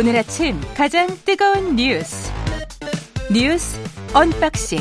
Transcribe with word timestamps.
오늘 0.00 0.16
아침 0.16 0.58
가장 0.74 1.08
뜨거운 1.26 1.76
뉴스 1.76 2.32
뉴스 3.30 3.78
언박싱 4.14 4.78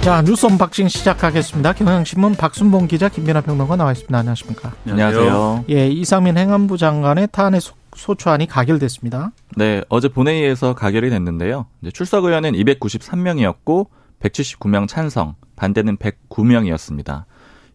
자 0.00 0.20
뉴스 0.22 0.46
언박싱 0.46 0.88
시작하겠습니다. 0.88 1.74
경향신문 1.74 2.34
박순봉 2.34 2.88
기자 2.88 3.08
김민아 3.08 3.42
평론가 3.42 3.76
나와 3.76 3.92
있습니다. 3.92 4.18
안녕하십니까? 4.18 4.72
안녕하세요. 4.84 5.66
예, 5.70 5.86
이상민 5.86 6.36
행안부 6.38 6.76
장관의 6.76 7.28
탄핵 7.30 7.62
소추안이 7.94 8.48
가결됐습니다. 8.48 9.30
네, 9.56 9.84
어제 9.88 10.08
본회의에서 10.08 10.74
가결이 10.74 11.08
됐는데요. 11.08 11.66
출석 11.92 12.24
의원은 12.24 12.54
293명이었고 12.54 13.86
179명 14.20 14.88
찬성, 14.88 15.36
반대는 15.54 15.98
109명이었습니다. 15.98 17.26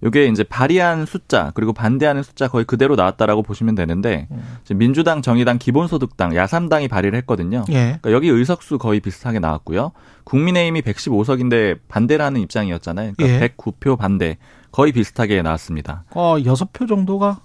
요게 0.03 0.27
이제 0.27 0.43
발의한 0.43 1.05
숫자 1.05 1.51
그리고 1.55 1.73
반대하는 1.73 2.21
숫자 2.21 2.47
거의 2.47 2.65
그대로 2.65 2.95
나왔다라고 2.95 3.41
보시면 3.41 3.75
되는데 3.75 4.27
음. 4.31 4.57
민주당, 4.75 5.21
정의당, 5.21 5.57
기본소득당, 5.57 6.35
야삼당이 6.35 6.88
발의를 6.88 7.17
했거든요. 7.19 7.65
예. 7.69 7.97
그러니까 8.02 8.11
여기 8.11 8.29
의석수 8.29 8.77
거의 8.77 8.99
비슷하게 8.99 9.39
나왔고요. 9.39 9.91
국민의힘이 10.23 10.81
115석인데 10.81 11.79
반대라는 11.88 12.41
입장이었잖아요. 12.41 13.13
그러니까 13.17 13.43
예. 13.43 13.49
109표 13.49 13.97
반대 13.97 14.38
거의 14.71 14.91
비슷하게 14.91 15.41
나왔습니다. 15.41 16.03
어, 16.11 16.35
6표 16.38 16.88
정도가 16.88 17.41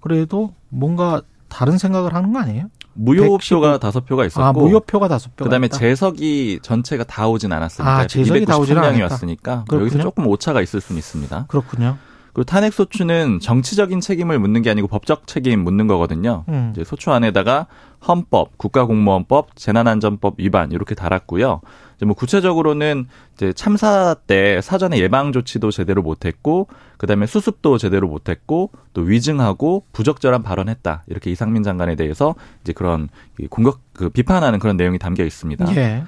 그래도 0.00 0.54
뭔가 0.70 1.22
다른 1.48 1.76
생각을 1.76 2.14
하는 2.14 2.32
거 2.32 2.38
아니에요? 2.38 2.70
무효표가 2.94 3.78
다섯 3.78 4.04
표가 4.06 4.26
있었고 4.26 4.44
아, 4.44 4.52
무효표가 4.52 5.08
다섯 5.08 5.34
표. 5.36 5.44
그다음에 5.44 5.68
재석이 5.68 6.60
전체가 6.62 7.04
다 7.04 7.28
오진 7.28 7.52
않았습니다. 7.52 7.96
아, 7.98 8.06
재석이 8.06 8.44
다 8.44 8.58
오진 8.58 8.76
않았다. 8.78 9.02
왔으니까 9.04 9.64
그렇군요? 9.68 9.80
여기서 9.80 10.02
조금 10.02 10.26
오차가 10.26 10.60
있을 10.60 10.80
수는 10.80 10.98
있습니다. 10.98 11.46
그렇군요. 11.48 11.96
그리고 12.32 12.44
탄핵 12.44 12.72
소추는 12.72 13.40
정치적인 13.40 14.00
책임을 14.00 14.38
묻는 14.38 14.62
게 14.62 14.70
아니고 14.70 14.88
법적 14.88 15.26
책임 15.26 15.64
묻는 15.64 15.86
거거든요. 15.86 16.44
음. 16.48 16.70
이제 16.72 16.82
소추 16.82 17.12
안에다가 17.12 17.66
헌법, 18.06 18.56
국가공무원법, 18.56 19.54
재난안전법 19.54 20.34
위반 20.38 20.72
이렇게 20.72 20.94
달았고요. 20.94 21.60
이제 21.96 22.06
뭐 22.06 22.14
구체적으로는 22.14 23.06
이제 23.34 23.52
참사 23.52 24.16
때 24.26 24.60
사전에 24.62 24.98
예방 24.98 25.32
조치도 25.32 25.70
제대로 25.70 26.02
못했고, 26.02 26.68
그다음에 26.96 27.26
수습도 27.26 27.76
제대로 27.78 28.08
못했고, 28.08 28.70
또 28.94 29.02
위증하고 29.02 29.84
부적절한 29.92 30.42
발언했다 30.42 31.04
이렇게 31.06 31.30
이상민 31.30 31.62
장관에 31.62 31.94
대해서 31.94 32.34
이제 32.62 32.72
그런 32.72 33.08
공격 33.50 33.80
그 33.92 34.08
비판하는 34.08 34.58
그런 34.58 34.76
내용이 34.76 34.98
담겨 34.98 35.22
있습니다. 35.24 35.76
예. 35.76 36.04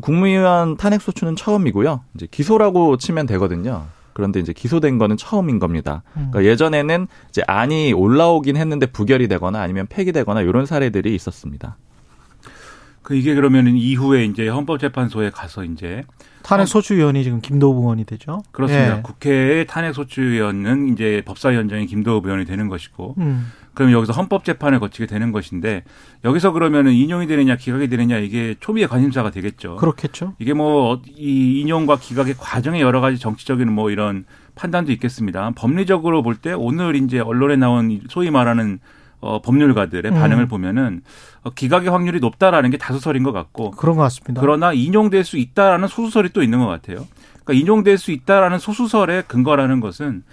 국무위원 0.00 0.76
탄핵 0.76 1.02
소추는 1.02 1.36
처음이고요. 1.36 2.00
이제 2.14 2.26
기소라고 2.30 2.96
치면 2.96 3.26
되거든요. 3.26 3.86
그런데 4.14 4.40
이제 4.40 4.52
기소된 4.52 4.98
거는 4.98 5.16
처음인 5.16 5.58
겁니다. 5.58 6.02
그러니까 6.14 6.38
음. 6.38 6.44
예전에는 6.44 7.06
이제 7.28 7.42
안이 7.46 7.92
올라오긴 7.92 8.56
했는데 8.56 8.86
부결이 8.86 9.28
되거나 9.28 9.60
아니면 9.60 9.86
폐기되거나 9.88 10.40
이런 10.40 10.64
사례들이 10.64 11.14
있었습니다. 11.14 11.76
그 13.02 13.14
이게 13.14 13.34
그러면 13.34 13.68
이후에 13.76 14.24
이제 14.24 14.48
헌법재판소에 14.48 15.28
가서 15.30 15.62
이제 15.64 16.04
탄핵 16.42 16.66
소추위원이 16.66 17.22
지금 17.22 17.40
김도우 17.42 17.80
의원이 17.80 18.04
되죠. 18.04 18.42
그렇습니다. 18.50 18.98
예. 18.98 19.02
국회의 19.02 19.66
탄핵 19.66 19.92
소추위원은 19.92 20.92
이제 20.92 21.22
법사위원장이 21.26 21.86
김도우 21.86 22.22
의원이 22.24 22.46
되는 22.46 22.68
것이고 22.68 23.16
음. 23.18 23.52
그럼 23.74 23.92
여기서 23.92 24.12
헌법 24.12 24.44
재판을 24.44 24.78
거치게 24.80 25.06
되는 25.06 25.32
것인데 25.32 25.82
여기서 26.24 26.52
그러면은 26.52 26.92
인용이 26.92 27.26
되느냐 27.26 27.56
기각이 27.56 27.88
되느냐 27.88 28.18
이게 28.18 28.54
초미의 28.60 28.88
관심사가 28.88 29.30
되겠죠. 29.30 29.76
그렇겠죠. 29.76 30.34
이게 30.38 30.54
뭐 30.54 31.00
이 31.16 31.60
인용과 31.60 31.96
기각의 31.98 32.34
과정에 32.38 32.80
여러 32.80 33.00
가지 33.00 33.18
정치적인 33.18 33.70
뭐 33.72 33.90
이런 33.90 34.24
판단도 34.54 34.92
있겠습니다. 34.92 35.50
법리적으로 35.56 36.22
볼 36.22 36.36
때 36.36 36.52
오늘 36.52 36.96
이제 36.96 37.18
언론에 37.18 37.56
나온 37.56 38.00
소위 38.08 38.30
말하는 38.30 38.78
어, 39.20 39.40
법률가들의 39.40 40.12
음. 40.12 40.14
반응을 40.14 40.46
보면은 40.46 41.00
어, 41.42 41.50
기각의 41.50 41.88
확률이 41.90 42.20
높다라는 42.20 42.70
게 42.70 42.76
다수설인 42.76 43.22
것 43.22 43.32
같고 43.32 43.70
그런 43.72 43.96
것 43.96 44.02
같습니다. 44.02 44.40
그러나 44.40 44.72
인용될 44.72 45.24
수 45.24 45.38
있다라는 45.38 45.88
소수설이 45.88 46.28
또 46.30 46.42
있는 46.42 46.58
것 46.58 46.66
같아요. 46.66 47.06
그러니까 47.44 47.62
인용될 47.62 47.96
수 47.98 48.10
있다라는 48.12 48.58
소수설의 48.58 49.24
근거라는 49.26 49.80
것은 49.80 50.24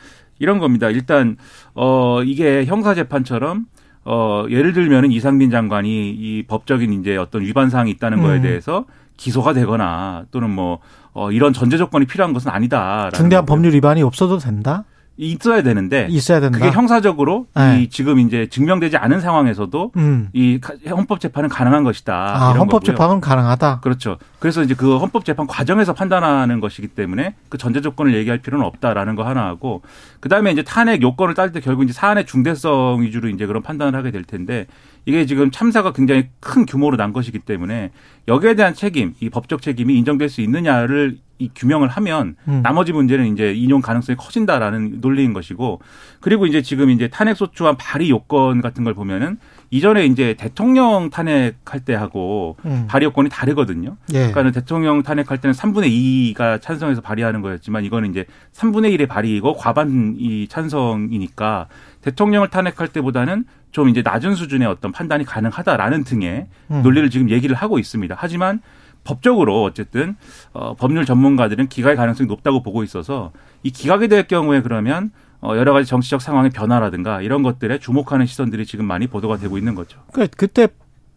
이런 0.41 0.59
겁니다. 0.59 0.90
일단 0.90 1.38
어 1.75 2.22
이게 2.24 2.66
형사 2.66 2.94
재판처럼 2.94 3.66
어 4.03 4.46
예를 4.50 4.74
들면은 4.74 5.12
이상민 5.12 5.52
장관이 5.52 6.09
이 6.09 6.44
법적인 6.47 6.91
이제 7.00 7.16
어떤 7.16 7.44
위반 7.44 7.69
사항이 7.69 7.91
있다는 7.91 8.22
거에 8.22 8.38
음. 8.38 8.41
대해서 8.41 8.85
기소가 9.18 9.53
되거나 9.53 10.25
또는 10.31 10.50
뭐 10.50 10.79
어, 11.13 11.31
이런 11.31 11.53
전제 11.53 11.78
조건이 11.78 12.06
필요한 12.06 12.34
것은 12.34 12.50
아니다. 12.50 13.09
중대한 13.13 13.46
법률 13.46 13.74
위반이 13.74 14.02
없어도 14.02 14.38
된다? 14.38 14.85
있어야 15.17 15.61
되는데 15.61 16.07
있어야 16.09 16.39
된다. 16.39 16.57
그게 16.57 16.72
형사적으로 16.72 17.47
네. 17.55 17.81
이 17.81 17.89
지금 17.89 18.19
이제 18.19 18.47
증명되지 18.49 18.97
않은 18.97 19.19
상황에서도 19.19 19.91
음. 19.97 20.29
이 20.33 20.59
헌법 20.89 21.19
재판은 21.19 21.49
가능한 21.49 21.83
것이다. 21.83 22.13
아, 22.13 22.51
헌법 22.53 22.83
재판은 22.83 23.22
가능하다. 23.22 23.81
그렇죠. 23.81 24.17
그래서 24.39 24.63
이제 24.63 24.73
그 24.73 24.97
헌법 24.97 25.25
재판 25.25 25.47
과정에서 25.47 25.94
판단하는 25.94 26.59
것이기 26.59 26.88
때문에 26.88 27.35
그 27.49 27.57
전제 27.57 27.81
조건을 27.81 28.16
얘기할 28.16 28.39
필요는 28.39 28.66
없다라는 28.66 29.16
거 29.16 29.23
하나 29.23 29.45
하고 29.45 29.81
그다음에 30.22 30.51
이제 30.51 30.63
탄핵 30.63 31.01
요건을 31.01 31.35
딸때 31.35 31.59
결국 31.59 31.83
이제 31.83 31.93
사안의 31.93 32.25
중대성 32.25 33.01
위주로 33.01 33.29
이제 33.29 33.45
그런 33.45 33.61
판단을 33.61 33.95
하게 33.95 34.11
될 34.11 34.23
텐데 34.23 34.66
이게 35.05 35.25
지금 35.25 35.51
참사가 35.51 35.93
굉장히 35.93 36.29
큰 36.39 36.66
규모로 36.66 36.95
난 36.95 37.11
것이기 37.11 37.39
때문에 37.39 37.91
여기에 38.28 38.55
대한 38.55 38.73
책임, 38.73 39.13
이 39.19 39.29
법적 39.29 39.61
책임이 39.61 39.97
인정될 39.97 40.29
수 40.29 40.41
있느냐를 40.41 41.17
이 41.41 41.50
규명을 41.56 41.88
하면 41.88 42.35
음. 42.47 42.62
나머지 42.63 42.94
문제는 42.94 43.34
이제 43.34 43.52
인용 43.53 43.81
가능성이 43.81 44.16
커진다라는 44.16 45.00
논리인 45.02 45.34
것이고 45.34 45.81
그리고 46.19 46.46
이제 46.46 46.62
지금 46.62 46.91
이제 46.91 47.07
탄핵 47.07 47.35
소추안 47.35 47.78
발의 47.78 48.12
요건 48.12 48.62
같은 48.62 48.84
걸 48.84 48.94
보면은 48.94 49.38
이전에 49.72 50.06
이제 50.06 50.35
대통령 50.38 51.09
탄핵할 51.09 51.79
때 51.84 51.96
하고 51.96 52.57
음. 52.66 52.85
발의 52.88 53.07
요건이 53.07 53.29
다르거든요. 53.29 53.97
예. 54.13 54.28
그러니까 54.31 54.52
대통령 54.52 55.02
탄핵할 55.02 55.40
때는 55.40 55.53
3분의 55.53 56.35
2가 56.35 56.62
찬성해서 56.62 57.02
발의하는 57.02 57.41
거였지만 57.41 57.85
이거는 57.85 58.12
이제 58.12 58.25
3분의 58.53 58.96
1의 58.97 59.08
발의이고 59.08 59.56
과반이 59.56 60.47
찬성이니까 60.47 61.68
대통령을 62.02 62.50
탄핵할 62.50 62.90
때보다는 62.90 63.46
좀 63.72 63.90
이제 63.90 64.02
낮은 64.03 64.35
수준의 64.35 64.68
어떤 64.68 64.91
판단이 64.91 65.23
가능하다라는 65.25 66.03
등의 66.03 66.47
음. 66.69 66.81
논리를 66.84 67.09
지금 67.09 67.29
얘기를 67.29 67.56
하고 67.56 67.79
있습니다. 67.79 68.16
하지만 68.18 68.62
법적으로 69.03 69.63
어쨌든 69.63 70.16
어, 70.53 70.75
법률 70.75 71.06
전문가들은 71.06 71.69
기각의 71.69 71.95
가능성이 71.95 72.28
높다고 72.28 72.62
보고 72.62 72.84
있어서 72.84 73.31
이 73.63 73.72
기각이 73.72 74.07
될 74.07 74.28
경우에 74.28 74.62
그러면 74.62 75.12
어, 75.41 75.56
여러 75.56 75.73
가지 75.73 75.88
정치적 75.88 76.22
상황의 76.22 76.51
변화라든가 76.51 77.22
이런 77.22 77.41
것들에 77.44 77.79
주목하는 77.79 78.25
시선들이 78.25 78.66
지금 78.66 78.85
많이 78.85 79.07
보도가 79.07 79.38
되고 79.38 79.57
있는 79.57 79.75
거죠. 79.75 80.00
그러니까 80.11 80.35
그때 80.38 80.67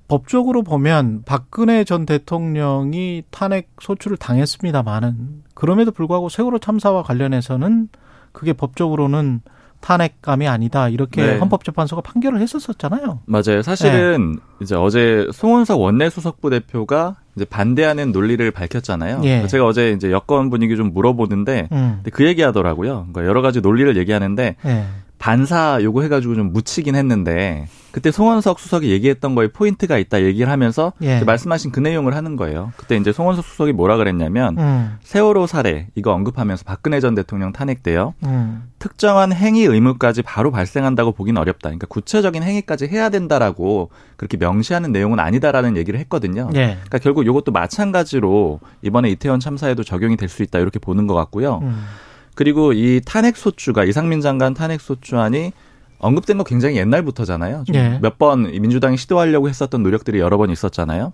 법적으로 0.08 0.62
보면 0.62 1.22
박근혜 1.24 1.84
전 1.84 2.06
대통령이 2.06 3.24
탄핵 3.30 3.70
소추를 3.80 4.16
당했습니다만은 4.16 5.44
그럼에도 5.54 5.92
불구하고 5.92 6.28
세월호 6.28 6.58
참사와 6.58 7.02
관련해서는 7.02 7.88
그게 8.32 8.52
법적으로는 8.52 9.40
탄핵감이 9.84 10.48
아니다 10.48 10.88
이렇게 10.88 11.20
네. 11.20 11.38
헌법재판소가 11.38 12.00
판결을 12.00 12.40
했었었잖아요. 12.40 13.20
맞아요. 13.26 13.60
사실은 13.60 14.32
네. 14.32 14.38
이제 14.62 14.74
어제 14.74 15.28
송원석 15.30 15.78
원내수석부 15.78 16.48
대표가 16.48 17.16
이제 17.36 17.44
반대하는 17.44 18.10
논리를 18.10 18.50
밝혔잖아요. 18.50 19.20
예. 19.24 19.46
제가 19.46 19.66
어제 19.66 19.92
이제 19.92 20.10
여권 20.10 20.48
분위기 20.48 20.76
좀 20.76 20.94
물어보는데 20.94 21.68
음. 21.72 22.02
그 22.12 22.24
얘기하더라고요. 22.26 23.08
그러니까 23.12 23.26
여러 23.26 23.42
가지 23.42 23.60
논리를 23.60 23.94
얘기하는데 23.98 24.56
예. 24.64 24.84
반사 25.24 25.78
요거 25.80 26.02
해가지고 26.02 26.34
좀 26.34 26.52
묻히긴 26.52 26.94
했는데 26.96 27.66
그때 27.92 28.10
송원석 28.10 28.60
수석이 28.60 28.90
얘기했던 28.90 29.34
거에 29.34 29.48
포인트가 29.48 29.96
있다 29.96 30.22
얘기를 30.22 30.52
하면서 30.52 30.92
예. 31.00 31.20
말씀하신 31.20 31.72
그 31.72 31.80
내용을 31.80 32.14
하는 32.14 32.36
거예요. 32.36 32.72
그때 32.76 32.94
이제 32.96 33.10
송원석 33.10 33.42
수석이 33.42 33.72
뭐라 33.72 33.96
그랬냐면 33.96 34.58
음. 34.58 34.98
세월호 35.02 35.46
사례 35.46 35.86
이거 35.94 36.12
언급하면서 36.12 36.64
박근혜 36.66 37.00
전 37.00 37.14
대통령 37.14 37.54
탄핵돼요. 37.54 38.12
음. 38.24 38.64
특정한 38.78 39.32
행위 39.32 39.64
의무까지 39.64 40.20
바로 40.20 40.50
발생한다고 40.50 41.12
보기는 41.12 41.40
어렵다. 41.40 41.70
그러니까 41.70 41.86
구체적인 41.86 42.42
행위까지 42.42 42.88
해야 42.88 43.08
된다라고 43.08 43.88
그렇게 44.18 44.36
명시하는 44.36 44.92
내용은 44.92 45.20
아니다라는 45.20 45.78
얘기를 45.78 45.98
했거든요. 46.00 46.50
예. 46.54 46.74
그러니까 46.74 46.98
결국 46.98 47.24
이것도 47.24 47.50
마찬가지로 47.50 48.60
이번에 48.82 49.08
이태원 49.08 49.40
참사에도 49.40 49.84
적용이 49.84 50.18
될 50.18 50.28
수 50.28 50.42
있다 50.42 50.58
이렇게 50.58 50.78
보는 50.78 51.06
것 51.06 51.14
같고요. 51.14 51.60
음. 51.62 51.86
그리고 52.34 52.72
이 52.72 53.00
탄핵 53.04 53.36
소추가 53.36 53.84
이상민 53.84 54.20
장관 54.20 54.54
탄핵 54.54 54.80
소추안이 54.80 55.52
언급된 55.98 56.36
거 56.38 56.44
굉장히 56.44 56.76
옛날부터잖아요. 56.76 57.64
네. 57.68 57.98
몇번 58.02 58.50
민주당이 58.50 58.96
시도하려고 58.96 59.48
했었던 59.48 59.82
노력들이 59.82 60.18
여러 60.18 60.36
번 60.36 60.50
있었잖아요. 60.50 61.12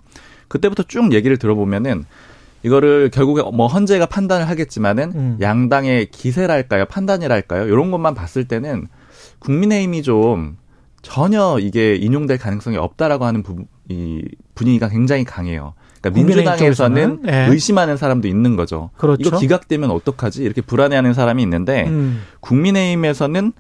그때부터 0.49 0.83
쭉 0.85 1.13
얘기를 1.13 1.37
들어보면은 1.37 2.05
이거를 2.63 3.11
결국에 3.11 3.43
뭐 3.43 3.69
헌재가 3.69 4.07
판단을 4.07 4.49
하겠지만은 4.49 5.13
음. 5.15 5.39
양당의 5.41 6.11
기세랄까요, 6.11 6.87
판단이랄까요, 6.87 7.67
이런 7.67 7.91
것만 7.91 8.15
봤을 8.15 8.45
때는 8.45 8.89
국민의힘이 9.39 10.03
좀 10.03 10.59
전혀 11.03 11.59
이게 11.59 11.95
인용될 11.95 12.39
가능성이 12.39 12.77
없다라고 12.77 13.25
하는 13.25 13.43
부, 13.43 13.65
이 13.89 14.23
분위기가 14.55 14.89
굉장히 14.89 15.25
강해요. 15.25 15.75
그러니까 16.01 16.23
민주당에서는 16.23 17.23
네. 17.23 17.47
의심하는 17.49 17.97
사람도 17.97 18.27
있는 18.29 18.57
거죠. 18.57 18.91
그렇죠. 18.97 19.29
이거 19.29 19.39
기각되면 19.39 19.91
어떡하지? 19.91 20.43
이렇게 20.43 20.63
불안해하는 20.63 21.13
사람이 21.13 21.43
있는데 21.43 21.87
음. 21.89 22.23
국민의힘에서는 22.41 23.53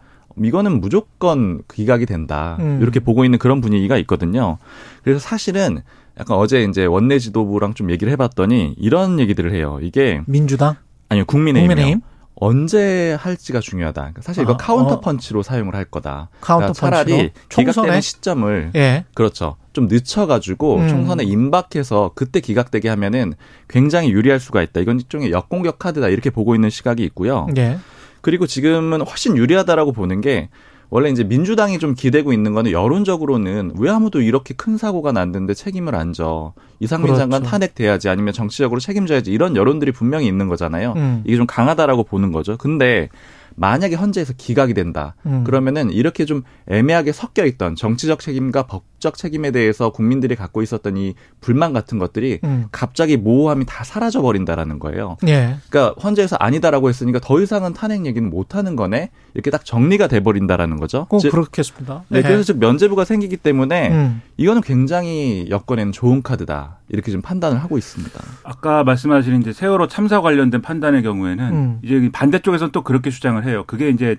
이거는 0.42 0.80
무조건 0.80 1.62
기각이 1.72 2.06
된다. 2.06 2.56
음. 2.60 2.78
이렇게 2.80 3.00
보고 3.00 3.24
있는 3.24 3.38
그런 3.38 3.60
분위기가 3.60 3.96
있거든요. 3.98 4.58
그래서 5.02 5.20
사실은 5.20 5.82
약간 6.18 6.36
어제 6.38 6.62
이제 6.62 6.86
원내 6.86 7.18
지도부랑 7.18 7.74
좀 7.74 7.90
얘기를 7.90 8.12
해봤더니 8.12 8.74
이런 8.78 9.20
얘기들을 9.20 9.52
해요. 9.52 9.78
이게 9.82 10.22
민주당 10.26 10.76
아니요 11.08 11.24
국민의힘. 11.26 11.68
국민의힘? 11.68 12.00
언제 12.36 13.16
할지가 13.20 13.60
중요하다. 13.60 14.00
그러니까 14.00 14.22
사실 14.22 14.44
이거 14.44 14.54
아, 14.54 14.56
카운터 14.56 14.94
어. 14.94 15.00
펀치로 15.00 15.42
사용을 15.42 15.74
할 15.74 15.84
거다. 15.84 16.30
카운터 16.40 16.72
그러니까 16.72 16.72
차라리 16.72 17.30
기각되는 17.50 18.00
시점을 18.00 18.70
예. 18.76 19.04
그렇죠. 19.14 19.56
좀 19.72 19.86
늦춰가지고 19.86 20.76
음. 20.76 20.88
총선에 20.88 21.24
임박해서 21.24 22.12
그때 22.14 22.40
기각되게 22.40 22.88
하면은 22.88 23.34
굉장히 23.68 24.10
유리할 24.10 24.40
수가 24.40 24.62
있다. 24.62 24.80
이건 24.80 24.98
일종의 24.98 25.30
역공격 25.30 25.78
카드다 25.78 26.08
이렇게 26.08 26.30
보고 26.30 26.54
있는 26.54 26.70
시각이 26.70 27.04
있고요. 27.04 27.46
예. 27.56 27.78
그리고 28.20 28.46
지금은 28.46 29.00
훨씬 29.02 29.36
유리하다라고 29.36 29.92
보는 29.92 30.20
게 30.20 30.48
원래 30.90 31.08
이제 31.08 31.22
민주당이 31.22 31.78
좀 31.78 31.94
기대고 31.94 32.32
있는 32.32 32.52
거는 32.52 32.72
여론적으로는 32.72 33.74
왜 33.78 33.90
아무도 33.90 34.20
이렇게 34.20 34.54
큰 34.54 34.76
사고가 34.76 35.12
났는데 35.12 35.54
책임을 35.54 35.94
안 35.94 36.12
져. 36.12 36.52
이상민 36.80 37.06
그렇죠. 37.06 37.20
장관 37.20 37.44
탄핵돼야지 37.44 38.08
아니면 38.08 38.34
정치적으로 38.34 38.80
책임져야지 38.80 39.30
이런 39.30 39.54
여론들이 39.54 39.92
분명히 39.92 40.26
있는 40.26 40.48
거잖아요. 40.48 40.94
음. 40.96 41.22
이게 41.24 41.36
좀 41.36 41.46
강하다라고 41.46 42.02
보는 42.02 42.32
거죠. 42.32 42.56
근데 42.56 43.08
만약에 43.54 43.94
헌재에서 43.94 44.32
기각이 44.36 44.74
된다. 44.74 45.14
음. 45.26 45.44
그러면은 45.44 45.92
이렇게 45.92 46.24
좀 46.24 46.42
애매하게 46.66 47.12
섞여 47.12 47.44
있던 47.44 47.76
정치적 47.76 48.18
책임과 48.18 48.66
법 48.66 48.82
적 49.00 49.16
책임에 49.16 49.50
대해서 49.50 49.90
국민들이 49.90 50.36
갖고 50.36 50.62
있었던 50.62 50.96
이 50.96 51.14
불만 51.40 51.72
같은 51.72 51.98
것들이 51.98 52.40
음. 52.44 52.66
갑자기 52.70 53.16
모호함이 53.16 53.64
다 53.66 53.82
사라져 53.84 54.22
버린다라는 54.22 54.78
거예요. 54.78 55.16
예. 55.26 55.56
그러니까 55.68 56.00
헌재에서 56.00 56.36
아니다라고 56.36 56.88
했으니까 56.88 57.18
더 57.20 57.40
이상은 57.40 57.72
탄핵 57.72 58.06
얘기는 58.06 58.28
못 58.28 58.54
하는 58.54 58.76
거네. 58.76 59.10
이렇게 59.34 59.50
딱 59.50 59.64
정리가 59.64 60.08
돼 60.08 60.20
버린다라는 60.20 60.78
거죠. 60.78 61.06
꼭 61.08 61.22
그렇겠습니다. 61.22 62.04
네, 62.08 62.20
네, 62.20 62.28
그래서 62.28 62.44
즉 62.44 62.58
면제부가 62.58 63.04
생기기 63.04 63.36
때문에 63.36 63.90
음. 63.90 64.22
이거는 64.36 64.62
굉장히 64.62 65.46
여권에는 65.50 65.92
좋은 65.92 66.22
카드다. 66.22 66.78
이렇게 66.88 67.12
좀 67.12 67.22
판단을 67.22 67.62
하고 67.62 67.78
있습니다. 67.78 68.20
아까 68.42 68.84
말씀하신 68.84 69.40
이제 69.40 69.52
세월호 69.52 69.86
참사 69.88 70.20
관련된 70.20 70.60
판단의 70.60 71.02
경우에는 71.02 71.44
음. 71.52 71.78
이제 71.82 72.10
반대쪽에서는 72.12 72.72
또 72.72 72.82
그렇게 72.82 73.10
주장을 73.10 73.42
해요. 73.46 73.64
그게 73.66 73.88
이제 73.88 74.16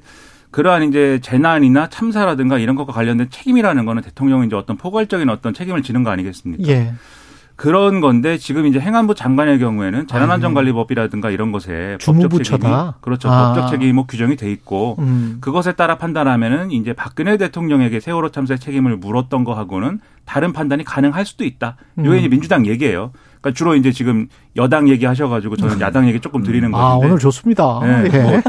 그러한 0.51 0.83
이제 0.83 1.19
재난이나 1.21 1.89
참사라든가 1.89 2.57
이런 2.57 2.75
것과 2.75 2.93
관련된 2.93 3.29
책임이라는 3.29 3.85
거는 3.85 4.03
대통령이 4.03 4.47
이제 4.47 4.55
어떤 4.55 4.77
포괄적인 4.77 5.29
어떤 5.29 5.53
책임을 5.53 5.81
지는 5.81 6.03
거 6.03 6.11
아니겠습니까? 6.11 6.69
예. 6.71 6.93
그런 7.61 8.01
건데 8.01 8.39
지금 8.39 8.65
이제 8.65 8.79
행안부 8.79 9.13
장관의 9.13 9.59
경우에는 9.59 10.07
재난안전관리법이라든가 10.07 11.29
이런 11.29 11.51
것에 11.51 11.97
법적 12.03 12.43
책임이 12.43 12.73
그렇죠 13.01 13.29
아. 13.29 13.53
법적 13.53 13.69
책임이 13.69 13.93
뭐 13.93 14.07
규정이 14.07 14.35
돼 14.35 14.51
있고 14.51 14.95
음. 14.97 15.37
그것에 15.41 15.73
따라 15.73 15.97
판단하면은 15.99 16.71
이제 16.71 16.93
박근혜 16.93 17.37
대통령에게 17.37 17.99
세월호 17.99 18.29
참사의 18.29 18.57
책임을 18.57 18.97
물었던 18.97 19.43
거하고는 19.43 19.99
다른 20.31 20.53
판단이 20.53 20.85
가능할 20.85 21.25
수도 21.25 21.43
있다. 21.43 21.75
음. 21.95 22.05
요게 22.05 22.19
이제 22.19 22.29
민주당 22.29 22.65
얘기예요. 22.65 23.11
그러니까 23.41 23.57
주로 23.57 23.75
이제 23.75 23.91
지금 23.91 24.27
여당 24.55 24.87
얘기하셔가지고 24.87 25.57
저는 25.57 25.75
음. 25.75 25.81
야당 25.81 26.07
얘기 26.07 26.21
조금 26.21 26.41
드리는 26.41 26.73
아, 26.73 26.77
건데. 26.77 27.05
아 27.05 27.07
오늘 27.07 27.19
좋습니다. 27.19 27.79
네, 27.83 28.09
예. 28.13 28.21
뭐 28.21 28.41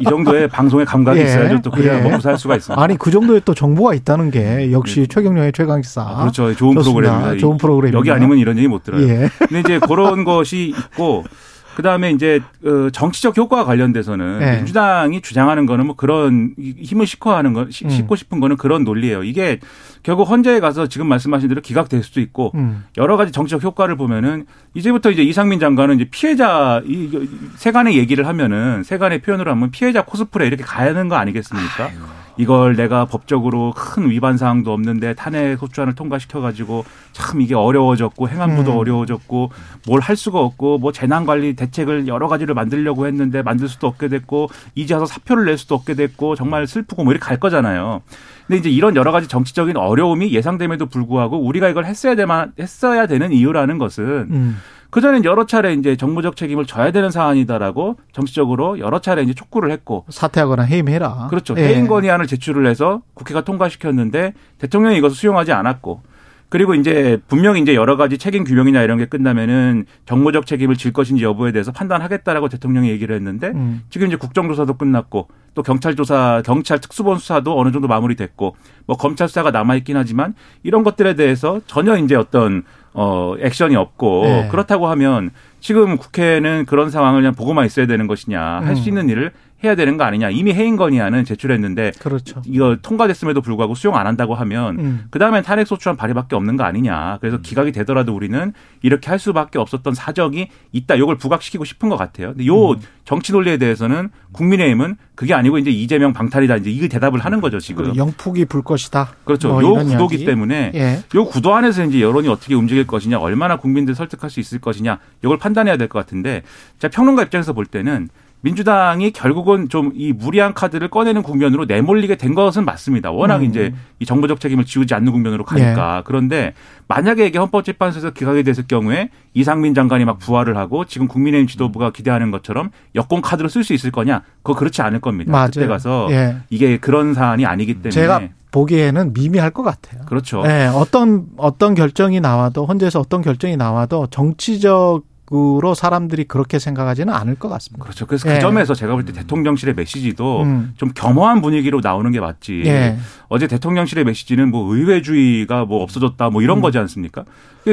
이 0.00 0.04
정도의 0.04 0.48
방송의 0.48 0.84
감각이 0.86 1.20
예. 1.20 1.24
있어야죠. 1.24 1.60
또 1.62 1.70
그래야 1.70 1.98
예. 1.98 2.02
먹고 2.02 2.20
살 2.20 2.36
수가 2.36 2.56
있습니다. 2.56 2.82
아니 2.82 2.96
그 2.96 3.12
정도의 3.12 3.42
또 3.44 3.54
정보가 3.54 3.94
있다는 3.94 4.30
게 4.30 4.72
역시 4.72 5.02
예. 5.02 5.06
최경영의 5.06 5.52
최강기사. 5.52 6.02
아, 6.02 6.20
그렇죠. 6.22 6.54
좋은 6.56 6.74
프로그램입니다. 6.74 7.36
좋은 7.36 7.56
프로그램. 7.56 7.94
여기 7.94 8.10
아니면 8.10 8.38
이런 8.38 8.56
얘기 8.58 8.66
못 8.66 8.82
들어요. 8.82 9.06
예. 9.08 9.28
근데 9.38 9.60
이제 9.60 9.78
그런 9.78 10.24
것이 10.24 10.74
있고 10.76 11.24
그 11.74 11.82
다음에 11.82 12.10
이제 12.10 12.40
어, 12.64 12.90
정치적 12.90 13.36
효과와 13.36 13.64
관련돼서는 13.64 14.38
네. 14.38 14.56
민주당이 14.56 15.20
주장하는 15.22 15.66
거는 15.66 15.86
뭐 15.86 15.96
그런 15.96 16.54
힘을 16.58 17.06
싣고하는 17.06 17.52
거, 17.52 17.66
싣고 17.70 18.14
음. 18.14 18.16
싶은 18.16 18.40
거는 18.40 18.56
그런 18.56 18.84
논리예요. 18.84 19.24
이게 19.24 19.58
결국 20.02 20.28
헌재에 20.28 20.60
가서 20.60 20.88
지금 20.88 21.06
말씀하신 21.06 21.48
대로 21.48 21.60
기각될 21.60 22.02
수도 22.02 22.20
있고 22.20 22.52
음. 22.54 22.84
여러 22.96 23.16
가지 23.16 23.32
정치적 23.32 23.62
효과를 23.62 23.96
보면은 23.96 24.46
이제부터 24.74 25.10
이제 25.10 25.22
이상민 25.22 25.60
장관은 25.60 25.96
이제 25.96 26.08
피해자 26.10 26.82
이 26.84 27.28
세간의 27.56 27.96
얘기를 27.96 28.26
하면은 28.26 28.82
세간의 28.82 29.22
표현으로 29.22 29.50
하면 29.52 29.70
피해자 29.70 30.04
코스프레 30.04 30.46
이렇게 30.46 30.64
가는 30.64 31.08
거 31.08 31.16
아니겠습니까? 31.16 31.84
아이고. 31.84 32.21
이걸 32.36 32.76
내가 32.76 33.04
법적으로 33.04 33.72
큰 33.76 34.08
위반 34.10 34.36
사항도 34.36 34.72
없는데 34.72 35.14
탄핵 35.14 35.58
소추안을 35.58 35.94
통과시켜 35.94 36.40
가지고 36.40 36.84
참 37.12 37.40
이게 37.40 37.54
어려워졌고 37.54 38.28
행안부도 38.28 38.72
음. 38.72 38.76
어려워졌고 38.78 39.50
뭘 39.86 40.02
할 40.02 40.16
수가 40.16 40.40
없고 40.40 40.78
뭐 40.78 40.90
재난 40.92 41.24
관리 41.24 41.54
대책을 41.54 42.08
여러 42.08 42.26
가지를 42.26 42.54
만들려고 42.54 43.06
했는데 43.06 43.42
만들 43.42 43.68
수도 43.68 43.86
없게 43.86 44.08
됐고 44.08 44.48
이제 44.74 44.94
와서 44.94 45.06
사표를 45.06 45.44
낼 45.44 45.56
수도 45.56 45.74
없게 45.76 45.94
됐고 45.94 46.34
정말 46.34 46.66
슬프고 46.66 47.04
뭐 47.04 47.12
이렇게 47.12 47.24
갈 47.24 47.38
거잖아요. 47.38 48.02
근데 48.46 48.58
이제 48.58 48.68
이런 48.70 48.96
여러 48.96 49.12
가지 49.12 49.28
정치적인 49.28 49.76
어려움이 49.76 50.32
예상됨에도 50.32 50.86
불구하고 50.86 51.38
우리가 51.38 51.68
이걸 51.68 51.84
했어야 51.84 52.16
되만 52.16 52.52
했어야 52.58 53.06
되는 53.06 53.32
이유라는 53.32 53.78
것은 53.78 54.04
음. 54.30 54.58
그전엔 54.92 55.24
여러 55.24 55.46
차례 55.46 55.72
이제 55.72 55.96
정부적 55.96 56.36
책임을 56.36 56.66
져야 56.66 56.90
되는 56.90 57.10
사안이다라고 57.10 57.96
정치적으로 58.12 58.78
여러 58.78 59.00
차례 59.00 59.22
이제 59.22 59.32
촉구를 59.32 59.70
했고 59.70 60.04
사퇴하거나 60.10 60.64
해임해라. 60.64 61.28
그렇죠. 61.30 61.54
예. 61.56 61.62
해임 61.62 61.86
건의안을 61.86 62.26
제출을 62.26 62.66
해서 62.66 63.00
국회가 63.14 63.40
통과시켰는데 63.40 64.34
대통령이 64.58 64.98
이것을 64.98 65.16
수용하지 65.16 65.50
않았고 65.52 66.02
그리고 66.50 66.74
이제 66.74 67.18
분명히 67.26 67.62
이제 67.62 67.74
여러 67.74 67.96
가지 67.96 68.18
책임 68.18 68.44
규명이나 68.44 68.82
이런 68.82 68.98
게 68.98 69.06
끝나면은 69.06 69.86
정무적 70.04 70.44
책임을 70.44 70.76
질 70.76 70.92
것인지 70.92 71.24
여부에 71.24 71.52
대해서 71.52 71.72
판단하겠다라고 71.72 72.50
대통령이 72.50 72.90
얘기를 72.90 73.16
했는데 73.16 73.46
음. 73.54 73.80
지금 73.88 74.08
이제 74.08 74.16
국정조사도 74.16 74.74
끝났고 74.74 75.28
또 75.54 75.62
경찰 75.62 75.96
조사, 75.96 76.42
경찰 76.44 76.78
특수본 76.78 77.16
수사도 77.16 77.58
어느 77.58 77.72
정도 77.72 77.88
마무리됐고 77.88 78.56
뭐 78.84 78.96
검찰 78.98 79.28
수사가 79.28 79.50
남아 79.50 79.76
있긴 79.76 79.96
하지만 79.96 80.34
이런 80.62 80.82
것들에 80.82 81.14
대해서 81.14 81.62
전혀 81.66 81.96
이제 81.96 82.14
어떤 82.14 82.64
어 82.94 83.34
액션이 83.40 83.76
없고 83.76 84.22
네. 84.24 84.48
그렇다고 84.50 84.88
하면 84.88 85.30
지금 85.60 85.96
국회는 85.96 86.66
그런 86.66 86.90
상황을 86.90 87.22
그냥 87.22 87.34
보고만 87.34 87.64
있어야 87.64 87.86
되는 87.86 88.06
것이냐 88.06 88.60
음. 88.60 88.66
할수 88.66 88.88
있는 88.88 89.08
일을 89.08 89.32
해야 89.64 89.74
되는 89.74 89.96
거 89.96 90.04
아니냐. 90.04 90.30
이미 90.30 90.52
해임 90.52 90.76
건의안은 90.76 91.24
제출했는데 91.24 91.92
그렇죠. 91.98 92.42
이거 92.46 92.76
통과됐음에도 92.82 93.40
불구하고 93.42 93.74
수용 93.74 93.96
안 93.96 94.06
한다고 94.06 94.34
하면 94.34 94.78
음. 94.78 95.04
그다음엔 95.10 95.42
탄핵 95.42 95.66
소추안 95.66 95.96
발의밖에 95.96 96.34
없는 96.36 96.56
거 96.56 96.64
아니냐. 96.64 97.18
그래서 97.20 97.36
음. 97.36 97.42
기각이 97.42 97.72
되더라도 97.72 98.14
우리는 98.14 98.52
이렇게 98.82 99.08
할 99.10 99.18
수밖에 99.18 99.58
없었던 99.58 99.94
사정이 99.94 100.48
있다. 100.72 100.98
요걸 100.98 101.16
부각시키고 101.18 101.64
싶은 101.64 101.88
것 101.88 101.96
같아요. 101.96 102.28
근데 102.28 102.46
요 102.46 102.72
음. 102.72 102.76
정치 103.04 103.32
논리에 103.32 103.56
대해서는 103.58 104.10
국민의힘은 104.32 104.96
그게 105.14 105.34
아니고 105.34 105.58
이제 105.58 105.70
이재명 105.70 106.12
방탈이다. 106.12 106.56
이제 106.56 106.70
이 106.70 106.88
대답을 106.88 107.20
하는 107.20 107.40
거죠, 107.40 107.58
지금. 107.60 107.94
영풍이 107.96 108.44
불 108.46 108.62
것이다. 108.62 109.10
그렇죠. 109.24 109.48
뭐 109.48 109.62
요 109.62 109.74
구도기 109.74 110.14
이야기. 110.16 110.24
때문에 110.24 110.72
예. 110.74 111.02
요 111.14 111.24
구도 111.26 111.54
안에서 111.54 111.84
이제 111.84 112.00
여론이 112.00 112.28
어떻게 112.28 112.54
움직일 112.54 112.86
것이냐, 112.86 113.18
얼마나 113.18 113.56
국민들 113.56 113.94
설득할 113.94 114.30
수 114.30 114.40
있을 114.40 114.58
것이냐, 114.60 114.98
이걸 115.24 115.38
판단해야 115.38 115.76
될 115.76 115.88
것 115.88 115.98
같은데 115.98 116.42
자, 116.78 116.88
평론가 116.88 117.24
입장에서 117.24 117.52
볼 117.52 117.66
때는 117.66 118.08
민주당이 118.42 119.12
결국은 119.12 119.68
좀 119.68 119.92
이 119.94 120.12
무리한 120.12 120.54
카드를 120.54 120.88
꺼내는 120.88 121.22
국면으로 121.22 121.64
내몰리게 121.66 122.16
된 122.16 122.34
것은 122.34 122.64
맞습니다. 122.64 123.10
워낙 123.10 123.36
음. 123.36 123.44
이제 123.44 123.72
이 123.98 124.06
정부적 124.06 124.40
책임을 124.40 124.64
지우지 124.64 124.94
않는 124.94 125.12
국면으로 125.12 125.44
가니까. 125.44 125.96
네. 125.96 126.02
그런데 126.04 126.54
만약에 126.88 127.26
이게 127.26 127.38
헌법재판소에서 127.38 128.10
기각이 128.10 128.42
됐을 128.42 128.64
경우에 128.66 129.10
이상민 129.34 129.74
장관이 129.74 130.04
막 130.04 130.18
부활을 130.18 130.56
하고 130.56 130.84
지금 130.84 131.08
국민의힘 131.08 131.46
지도부가 131.46 131.90
기대하는 131.90 132.30
것처럼 132.30 132.70
여권 132.94 133.20
카드를 133.20 133.50
쓸수 133.50 133.74
있을 133.74 133.90
거냐? 133.90 134.22
그거 134.42 134.58
그렇지 134.58 134.82
않을 134.82 135.00
겁니다. 135.00 135.30
맞아요. 135.30 135.50
그때 135.52 135.66
가서 135.66 136.08
예. 136.10 136.36
이게 136.50 136.78
그런 136.78 137.14
사안이 137.14 137.46
아니기 137.46 137.74
때문에 137.74 137.90
제가 137.90 138.22
보기에는 138.50 139.12
미미할 139.12 139.50
것 139.50 139.62
같아요. 139.62 140.02
그렇죠. 140.06 140.42
네, 140.42 140.66
어떤 140.66 141.26
어떤 141.36 141.74
결정이 141.74 142.20
나와도 142.20 142.66
헌재에서 142.66 143.00
어떤 143.00 143.22
결정이 143.22 143.56
나와도 143.56 144.08
정치적 144.08 145.02
으로 145.34 145.74
사람들이 145.74 146.24
그렇게 146.24 146.58
생각하지는 146.58 147.12
않을 147.14 147.36
것 147.36 147.48
같습니다. 147.48 147.82
그렇죠. 147.84 148.06
그래서 148.06 148.28
그 148.28 148.34
예. 148.34 148.38
점에서 148.38 148.74
제가 148.74 148.92
볼 148.92 149.04
때 149.04 149.12
대통령실의 149.12 149.74
메시지도 149.74 150.42
음. 150.42 150.74
좀 150.76 150.90
겸허한 150.94 151.40
분위기로 151.40 151.80
나오는 151.82 152.10
게 152.10 152.20
맞지. 152.20 152.64
예. 152.66 152.98
어제 153.28 153.46
대통령실의 153.46 154.04
메시지는 154.04 154.50
뭐 154.50 154.74
의회주의가 154.74 155.64
뭐 155.64 155.82
없어졌다 155.82 156.28
뭐 156.28 156.42
이런 156.42 156.58
음. 156.58 156.62
거지 156.62 156.76
않습니까? 156.76 157.24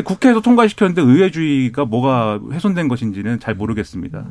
국회에서 0.05 0.39
통과시켰는데 0.39 1.01
의회주의가 1.01 1.83
뭐가 1.83 2.39
훼손된 2.51 2.87
것인지는 2.87 3.39
잘 3.41 3.55
모르겠습니다. 3.55 4.25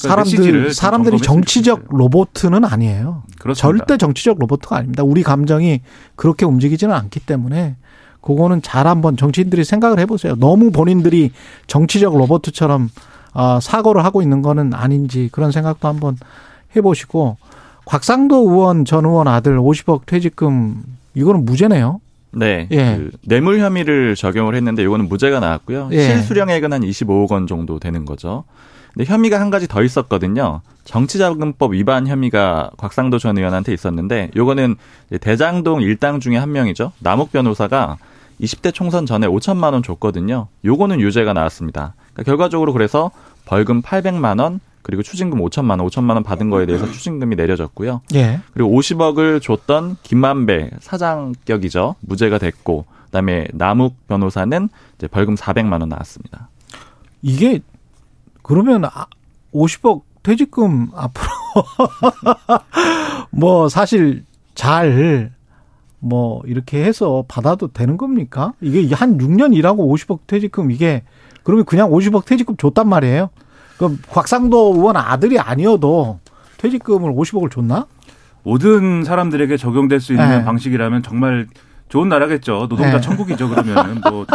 그러니까 0.00 0.24
사람들 0.24 0.72
사람들이 0.74 1.18
정치적 1.18 1.86
로봇은 1.90 2.64
아니에요. 2.64 3.24
그렇습니다. 3.38 3.54
절대 3.54 3.96
정치적 3.98 4.38
로봇가 4.38 4.76
아닙니다. 4.76 5.02
우리 5.02 5.22
감정이 5.22 5.82
그렇게 6.16 6.44
움직이지는 6.46 6.94
않기 6.94 7.20
때문에 7.20 7.76
그거는 8.24 8.62
잘 8.62 8.86
한번 8.86 9.18
정치인들이 9.18 9.64
생각을 9.64 9.98
해보세요. 9.98 10.34
너무 10.36 10.70
본인들이 10.70 11.30
정치적 11.66 12.16
로버트처럼 12.16 12.88
어, 13.34 13.58
사고를 13.60 14.04
하고 14.04 14.22
있는 14.22 14.40
거는 14.40 14.72
아닌지 14.72 15.28
그런 15.30 15.52
생각도 15.52 15.88
한번 15.88 16.16
해보시고 16.74 17.36
곽상도 17.84 18.50
의원 18.50 18.86
전 18.86 19.04
의원 19.04 19.28
아들 19.28 19.58
50억 19.58 20.06
퇴직금 20.06 20.82
이거는 21.14 21.44
무죄네요. 21.44 22.00
네. 22.30 22.66
예. 22.70 22.96
그 22.96 23.10
뇌물 23.26 23.60
혐의를 23.60 24.14
적용을 24.16 24.54
했는데 24.54 24.82
이거는 24.82 25.06
무죄가 25.08 25.40
나왔고요. 25.40 25.90
예. 25.92 26.02
실수령액은 26.02 26.72
한 26.72 26.80
25억 26.80 27.30
원 27.30 27.46
정도 27.46 27.78
되는 27.78 28.06
거죠. 28.06 28.44
근데 28.94 29.04
혐의가 29.04 29.38
한 29.38 29.50
가지 29.50 29.68
더 29.68 29.82
있었거든요. 29.82 30.62
정치자금법 30.84 31.74
위반 31.74 32.06
혐의가 32.06 32.70
곽상도 32.78 33.18
전 33.18 33.36
의원한테 33.36 33.74
있었는데 33.74 34.30
요거는 34.34 34.76
대장동 35.20 35.82
일당 35.82 36.20
중에 36.20 36.36
한 36.38 36.52
명이죠. 36.52 36.92
남욱 37.00 37.32
변호사가 37.32 37.98
20대 38.40 38.72
총선 38.74 39.06
전에 39.06 39.26
5천만 39.26 39.72
원 39.72 39.82
줬거든요. 39.82 40.48
요거는 40.64 41.00
유죄가 41.00 41.32
나왔습니다. 41.32 41.94
그러니까 42.12 42.22
결과적으로 42.24 42.72
그래서 42.72 43.10
벌금 43.44 43.82
800만 43.82 44.40
원 44.40 44.60
그리고 44.82 45.02
추징금 45.02 45.40
5천만 45.40 45.80
원, 45.80 45.88
5천만 45.88 46.10
원 46.10 46.22
받은 46.22 46.50
거에 46.50 46.66
대해서 46.66 46.90
추징금이 46.90 47.36
내려졌고요. 47.36 48.02
예. 48.14 48.40
그리고 48.52 48.70
50억을 48.70 49.40
줬던 49.40 49.96
김만배 50.02 50.70
사장격이죠. 50.80 51.96
무죄가 52.00 52.38
됐고 52.38 52.84
그다음에 53.06 53.48
남욱 53.52 53.96
변호사는 54.08 54.68
이제 54.96 55.06
벌금 55.06 55.36
400만 55.36 55.80
원 55.80 55.88
나왔습니다. 55.88 56.48
이게 57.22 57.60
그러면 58.42 58.82
50억 59.54 60.00
아, 60.00 60.04
퇴직금 60.22 60.88
앞으로 60.94 61.28
뭐 63.30 63.68
사실 63.68 64.24
잘 64.54 65.32
뭐 66.04 66.42
이렇게 66.44 66.84
해서 66.84 67.24
받아도 67.28 67.72
되는 67.72 67.96
겁니까? 67.96 68.52
이게 68.60 68.94
한 68.94 69.16
6년 69.16 69.54
일하고 69.54 69.94
50억 69.94 70.20
퇴직금 70.26 70.70
이게 70.70 71.02
그러면 71.42 71.64
그냥 71.64 71.90
50억 71.90 72.26
퇴직금 72.26 72.56
줬단 72.58 72.88
말이에요? 72.88 73.30
그럼 73.78 73.98
곽상도 74.10 74.74
의원 74.76 74.96
아들이 74.96 75.38
아니어도 75.38 76.20
퇴직금을 76.58 77.12
50억을 77.12 77.50
줬나? 77.50 77.86
모든 78.42 79.02
사람들에게 79.02 79.56
적용될 79.56 80.00
수 80.00 80.12
있는 80.12 80.28
네. 80.28 80.44
방식이라면 80.44 81.02
정말 81.02 81.46
좋은 81.88 82.08
나라겠죠. 82.08 82.66
노동자 82.68 82.96
네. 82.96 83.00
천국이죠. 83.00 83.48
그러면은 83.48 84.00
뭐 84.10 84.26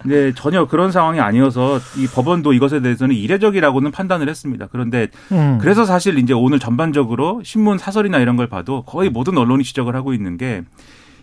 근데 0.00 0.32
전혀 0.34 0.66
그런 0.66 0.92
상황이 0.92 1.20
아니어서 1.20 1.78
이 1.98 2.06
법원도 2.06 2.54
이것에 2.54 2.80
대해서는 2.80 3.14
이례적이라고는 3.14 3.90
판단을 3.90 4.28
했습니다. 4.28 4.68
그런데 4.70 5.08
음. 5.32 5.58
그래서 5.60 5.84
사실 5.84 6.18
이제 6.18 6.32
오늘 6.32 6.58
전반적으로 6.58 7.42
신문 7.44 7.76
사설이나 7.76 8.18
이런 8.18 8.36
걸 8.36 8.48
봐도 8.48 8.82
거의 8.82 9.10
모든 9.10 9.36
언론이 9.36 9.64
지적을 9.64 9.94
하고 9.94 10.14
있는 10.14 10.38
게 10.38 10.62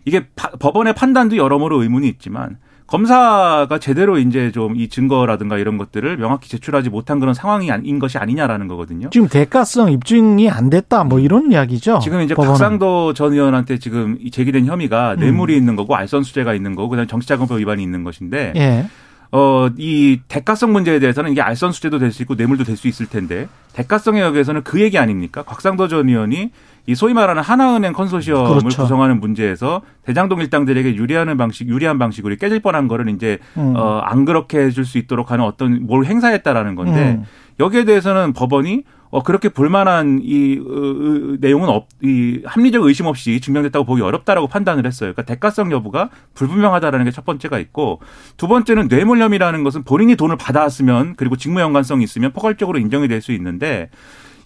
이게 0.05 0.27
파, 0.35 0.49
법원의 0.51 0.93
판단도 0.95 1.37
여러모로 1.37 1.81
의문이 1.81 2.07
있지만 2.07 2.57
검사가 2.87 3.79
제대로 3.79 4.19
이제 4.19 4.51
좀 4.51 4.75
이 4.75 4.89
증거라든가 4.89 5.57
이런 5.57 5.77
것들을 5.77 6.17
명확히 6.17 6.49
제출하지 6.49 6.89
못한 6.89 7.19
그런 7.19 7.33
상황인 7.33 7.97
것이 7.99 8.17
아니냐라는 8.17 8.67
거거든요. 8.67 9.09
지금 9.09 9.27
대가성 9.27 9.91
입증이 9.91 10.49
안 10.49 10.69
됐다 10.69 11.03
뭐 11.03 11.19
이런 11.19 11.51
이야기죠. 11.51 11.99
지금 12.03 12.21
이제 12.21 12.35
법원은. 12.35 12.51
박상도 12.53 13.13
전 13.13 13.33
의원한테 13.33 13.79
지금 13.79 14.17
제기된 14.31 14.65
혐의가 14.65 15.13
음. 15.13 15.19
뇌물이 15.19 15.55
있는 15.57 15.75
거고 15.75 15.95
알선수재가 15.95 16.53
있는 16.53 16.75
거고 16.75 16.89
그다음에 16.89 17.07
정치자금법 17.07 17.57
위반이 17.59 17.81
있는 17.81 18.03
것인데 18.03 18.53
예. 18.55 18.85
어, 19.31 19.69
이 19.77 20.21
대가성 20.27 20.71
문제에 20.71 20.99
대해서는 20.99 21.31
이게 21.31 21.41
알선 21.41 21.71
수재도 21.71 21.97
될 21.99 22.11
수 22.11 22.21
있고 22.21 22.35
뇌물도 22.35 22.63
될 22.63 22.77
수 22.77 22.87
있을 22.87 23.07
텐데 23.07 23.47
대가성에 23.73 24.21
여기에서는 24.21 24.63
그 24.63 24.79
얘기 24.81 24.97
아닙니까? 24.97 25.41
곽상도 25.43 25.87
전 25.87 26.07
의원이 26.07 26.51
이 26.87 26.93
소위 26.95 27.13
말하는 27.13 27.41
하나은행 27.41 27.93
컨소시엄을 27.93 28.59
그렇죠. 28.59 28.83
구성하는 28.83 29.19
문제에서 29.19 29.81
대장동 30.03 30.39
일당들에게 30.41 30.95
유리하는 30.95 31.35
방식, 31.37 31.67
유리한 31.67 31.97
방식으로 31.97 32.35
깨질 32.35 32.59
뻔한 32.59 32.87
거를 32.87 33.09
이제 33.09 33.39
음. 33.57 33.73
어, 33.75 33.99
안 34.03 34.23
그렇게 34.25 34.59
해줄 34.59 34.85
수 34.85 34.97
있도록 34.97 35.31
하는 35.31 35.43
어떤 35.45 35.85
뭘 35.87 36.05
행사했다라는 36.05 36.75
건데 36.75 37.17
음. 37.19 37.25
여기에 37.59 37.85
대해서는 37.85 38.33
법원이 38.33 38.83
어, 39.11 39.23
그렇게 39.23 39.47
볼만한 39.49 40.19
이, 40.23 40.59
어, 40.59 40.63
어, 40.69 41.37
내용은 41.39 41.69
없, 41.69 41.87
이 42.03 42.41
합리적 42.45 42.83
의심 42.83 43.05
없이 43.05 43.39
증명됐다고 43.39 43.85
보기 43.85 44.01
어렵다라고 44.01 44.47
판단을 44.47 44.85
했어요. 44.85 45.13
그러니까 45.13 45.21
대가성 45.23 45.71
여부가 45.71 46.09
불분명하다라는 46.33 47.05
게 47.05 47.11
첫 47.11 47.23
번째가 47.23 47.57
있고 47.59 48.01
두 48.35 48.47
번째는 48.49 48.89
뇌물혐의라는 48.89 49.63
것은 49.63 49.83
본인이 49.83 50.15
돈을 50.17 50.35
받아왔으면 50.35 51.15
그리고 51.15 51.37
직무 51.37 51.61
연관성이 51.61 52.03
있으면 52.03 52.33
포괄적으로 52.33 52.77
인정이 52.77 53.07
될 53.07 53.21
수 53.21 53.31
있는데 53.31 53.89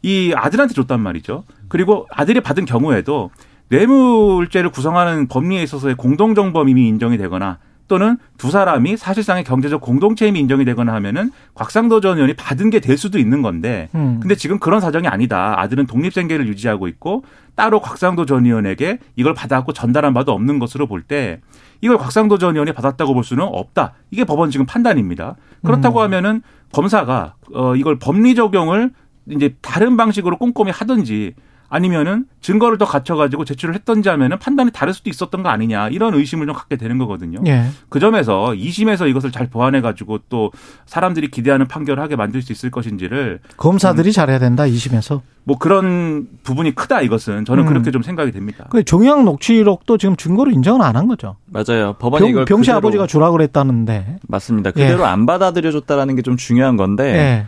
이 0.03 0.33
아들한테 0.35 0.73
줬단 0.75 1.01
말이죠. 1.01 1.43
그리고 1.69 2.07
아들이 2.11 2.41
받은 2.41 2.65
경우에도 2.65 3.31
뇌물죄를 3.69 4.71
구성하는 4.71 5.27
법리에 5.27 5.61
있어서의 5.63 5.95
공동정범임이 5.95 6.87
인정이 6.87 7.17
되거나 7.17 7.59
또는 7.87 8.17
두 8.37 8.51
사람이 8.51 8.97
사실상의 8.97 9.43
경제적 9.43 9.81
공동체임이 9.81 10.39
인정이 10.39 10.63
되거나 10.63 10.93
하면은 10.93 11.31
곽상도 11.55 12.01
전 12.01 12.17
의원이 12.17 12.35
받은 12.35 12.69
게 12.69 12.79
될 12.79 12.97
수도 12.97 13.17
있는 13.17 13.41
건데 13.41 13.89
음. 13.95 14.19
근데 14.21 14.35
지금 14.35 14.59
그런 14.59 14.79
사정이 14.79 15.07
아니다. 15.07 15.59
아들은 15.59 15.87
독립생계를 15.87 16.47
유지하고 16.47 16.87
있고 16.87 17.23
따로 17.55 17.81
곽상도 17.81 18.27
전 18.27 18.45
의원에게 18.45 18.99
이걸 19.15 19.33
받아갖고 19.33 19.73
전달한 19.73 20.13
바도 20.13 20.33
없는 20.33 20.59
것으로 20.59 20.85
볼 20.85 21.01
때 21.01 21.41
이걸 21.81 21.97
곽상도 21.97 22.37
전 22.37 22.53
의원이 22.55 22.73
받았다고 22.73 23.13
볼 23.15 23.23
수는 23.23 23.43
없다. 23.43 23.93
이게 24.11 24.23
법원 24.23 24.51
지금 24.51 24.67
판단입니다. 24.67 25.35
그렇다고 25.65 25.99
음. 25.99 26.03
하면은 26.03 26.41
검사가 26.71 27.35
어 27.53 27.75
이걸 27.75 27.97
법리 27.97 28.35
적용을 28.35 28.91
이제 29.31 29.55
다른 29.61 29.97
방식으로 29.97 30.37
꼼꼼히 30.37 30.69
하든지 30.71 31.33
아니면은 31.69 32.25
증거를 32.41 32.77
더 32.77 32.85
갖춰가지고 32.85 33.45
제출을 33.45 33.75
했던지 33.75 34.09
하면은 34.09 34.39
판단이 34.39 34.71
다를 34.71 34.93
수도 34.93 35.09
있었던 35.09 35.43
거 35.43 35.49
아니냐 35.49 35.89
이런 35.89 36.13
의심을 36.15 36.47
좀 36.47 36.55
갖게 36.55 36.75
되는 36.77 36.97
거거든요. 36.97 37.39
예. 37.47 37.65
그 37.89 37.99
점에서 37.99 38.53
2심에서 38.55 39.07
이것을 39.09 39.31
잘 39.31 39.47
보완해가지고 39.49 40.19
또 40.29 40.51
사람들이 40.85 41.29
기대하는 41.29 41.67
판결을 41.67 42.01
하게 42.01 42.15
만들 42.15 42.41
수 42.41 42.51
있을 42.51 42.71
것인지를 42.71 43.39
검사들이 43.57 44.09
음, 44.09 44.11
잘해야 44.11 44.39
된다 44.39 44.63
2심에서. 44.63 45.21
뭐 45.45 45.57
그런 45.57 46.27
부분이 46.43 46.75
크다 46.75 47.01
이것은 47.01 47.45
저는 47.45 47.63
음. 47.63 47.67
그렇게 47.67 47.91
좀 47.91 48.03
생각이 48.03 48.31
됩니다. 48.31 48.65
그 48.69 48.83
종양 48.83 49.25
녹취록도 49.25 49.97
지금 49.97 50.15
증거로 50.15 50.51
인정을 50.51 50.81
안 50.81 50.95
한 50.95 51.07
거죠. 51.07 51.35
맞아요. 51.45 51.93
법원이 51.93 52.23
병, 52.23 52.29
이걸 52.29 52.45
병씨 52.45 52.71
아버지가 52.71 53.07
주라 53.07 53.31
그랬다는데. 53.31 54.17
맞습니다. 54.27 54.71
그대로 54.71 55.03
예. 55.03 55.05
안 55.07 55.25
받아들여줬다라는 55.25 56.15
게 56.15 56.21
좀 56.23 56.35
중요한 56.35 56.75
건데. 56.77 57.15
예. 57.15 57.45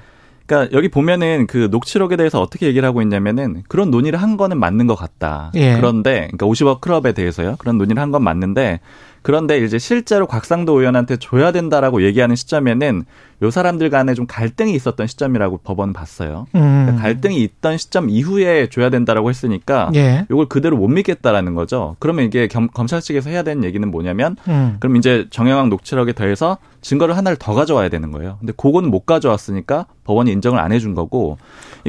그러니까 0.52 0.76
여기 0.76 0.90
보면은 0.90 1.48
그 1.48 1.70
녹취록에 1.72 2.18
대해서 2.18 2.42
어떻게 2.42 2.66
얘기를 2.68 2.86
하고 2.86 3.02
있냐면은 3.02 3.64
그런 3.70 3.90
논의를 3.90 4.22
한 4.22 4.36
거는 4.36 4.60
맞는 4.60 4.86
것 4.86 4.96
같다. 4.96 5.50
예. 5.56 5.78
그런데 5.78 6.28
그러니까 6.32 6.46
50억 6.46 6.82
클럽에 6.82 7.14
대해서요. 7.14 7.56
그런 7.58 7.78
논의를 7.78 8.02
한 8.02 8.12
건 8.12 8.26
맞는데 8.26 8.82
그런데 9.22 9.60
이제 9.64 9.78
실제로 9.78 10.26
곽상도 10.26 10.80
의원한테 10.80 11.18
줘야 11.18 11.52
된다라고 11.52 12.04
얘기하는 12.04 12.36
시점에는 12.36 13.06
요 13.44 13.50
사람들 13.50 13.90
간에 13.90 14.14
좀 14.14 14.28
갈등이 14.28 14.74
있었던 14.76 15.08
시점이라고 15.08 15.62
법원 15.64 15.94
봤어요. 15.94 16.46
음. 16.54 16.84
그러니까 16.86 17.02
갈등이 17.02 17.42
있던 17.44 17.78
시점 17.78 18.10
이후에 18.10 18.70
줘야 18.70 18.90
된다라고 18.90 19.30
했으니까 19.30 19.90
예. 19.96 20.26
요걸 20.30 20.46
그대로 20.48 20.78
못 20.78 20.88
믿겠다라는 20.88 21.56
거죠. 21.56 21.96
그러면 22.00 22.26
이게 22.26 22.48
겸, 22.48 22.68
검찰 22.68 23.02
측에서 23.02 23.32
해야 23.32 23.42
되는 23.42 23.64
얘기는 23.64 23.90
뭐냐면 23.90 24.36
음. 24.48 24.78
그럼 24.80 24.96
이제 24.96 25.26
정영학 25.32 25.70
녹취록에 25.70 26.14
더해서 26.14 26.58
증거를 26.82 27.18
하나를 27.18 27.38
더 27.38 27.54
가져와야 27.54 27.90
되는 27.90 28.12
거예요. 28.12 28.38
근데 28.40 28.54
그거는 28.56 28.92
못 28.92 29.06
가져왔으니까 29.06 29.86
법원이 30.04 30.32
인정을 30.32 30.60
안 30.60 30.72
해준 30.72 30.94
거고 30.94 31.38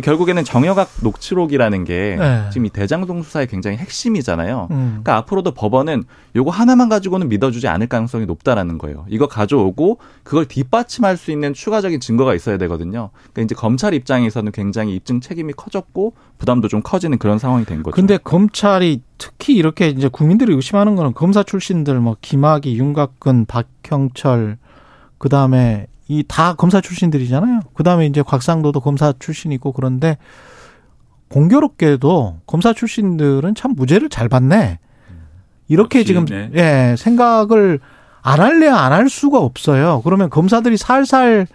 결국에는 0.02 0.44
정여각 0.44 0.88
녹취록이라는 1.02 1.84
게 1.84 2.16
네. 2.18 2.44
지금 2.50 2.66
이 2.66 2.70
대장동 2.70 3.22
수사의 3.22 3.46
굉장히 3.46 3.76
핵심이잖아요. 3.78 4.68
음. 4.70 4.86
그러니까 4.88 5.16
앞으로도 5.16 5.52
법원은 5.52 6.04
요거 6.36 6.50
하나만 6.50 6.88
가지고는 6.88 7.21
믿어주지 7.28 7.68
않을 7.68 7.86
가능성이 7.86 8.26
높다라는 8.26 8.78
거예요. 8.78 9.06
이거 9.08 9.26
가져오고 9.26 9.98
그걸 10.22 10.46
뒷받침할 10.46 11.16
수 11.16 11.30
있는 11.30 11.54
추가적인 11.54 12.00
증거가 12.00 12.34
있어야 12.34 12.58
되거든요. 12.58 13.10
그러니까 13.32 13.42
이제 13.42 13.54
검찰 13.54 13.94
입장에서는 13.94 14.52
굉장히 14.52 14.94
입증 14.94 15.20
책임이 15.20 15.52
커졌고 15.54 16.14
부담도 16.38 16.68
좀 16.68 16.82
커지는 16.82 17.18
그런 17.18 17.38
상황이 17.38 17.64
된 17.64 17.82
거죠. 17.82 17.94
근데 17.94 18.18
검찰이 18.18 19.02
특히 19.18 19.54
이렇게 19.54 19.88
이제 19.88 20.08
국민들이 20.08 20.54
의심하는 20.54 20.96
거는 20.96 21.14
검사 21.14 21.42
출신들 21.42 22.00
뭐 22.00 22.16
김학의, 22.20 22.76
윤곽근, 22.78 23.46
박형철 23.46 24.58
그다음에 25.18 25.86
이 26.08 26.24
다 26.26 26.54
검사 26.54 26.80
출신들이잖아요. 26.80 27.60
그다음에 27.74 28.06
이제 28.06 28.22
곽상도도 28.22 28.80
검사 28.80 29.12
출신이고 29.18 29.72
그런데 29.72 30.18
공교롭게도 31.28 32.40
검사 32.46 32.72
출신들은 32.72 33.54
참 33.54 33.74
무죄를 33.74 34.08
잘 34.10 34.28
받네. 34.28 34.78
이렇게 35.72 36.00
역시, 36.00 36.06
지금 36.06 36.24
네. 36.26 36.50
예, 36.54 36.94
생각을 36.96 37.80
안 38.22 38.40
할래야 38.40 38.76
안 38.76 38.92
할 38.92 39.08
수가 39.08 39.38
없어요. 39.38 40.00
그러면 40.04 40.30
검사들이 40.30 40.76
살살 40.76 41.46